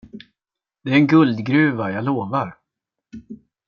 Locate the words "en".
0.95-1.07